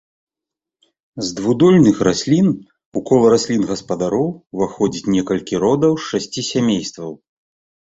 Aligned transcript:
З 1.27 1.35
двухдольных 1.39 1.97
раслін 2.07 2.47
у 3.01 3.03
кола 3.11 3.27
раслін-гаспадароў 3.35 4.25
уваходзіць 4.55 5.09
некалькі 5.19 5.63
родаў 5.67 5.93
з 6.01 6.09
шасці 6.09 6.41
сямействаў. 6.51 7.11